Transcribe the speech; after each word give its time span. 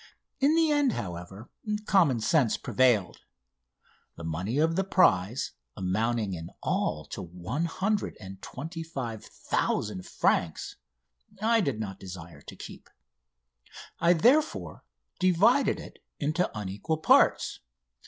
In 0.39 0.55
the 0.55 0.71
end, 0.71 0.93
however, 0.93 1.51
common 1.85 2.21
sense 2.21 2.57
prevailed. 2.57 3.21
The 4.15 4.23
money 4.23 4.57
of 4.57 4.75
the 4.75 4.83
prize, 4.83 5.51
amounting 5.77 6.33
in 6.33 6.49
all 6.63 7.05
to 7.11 7.21
125,000 7.21 10.03
francs, 10.03 10.77
I 11.39 11.61
did 11.61 11.79
not 11.79 11.99
desire 11.99 12.41
to 12.41 12.55
keep. 12.55 12.89
I, 13.99 14.13
therefore, 14.13 14.83
divided 15.19 15.79
it 15.79 15.99
into 16.19 16.49
unequal 16.57 16.97
parts. 16.97 17.59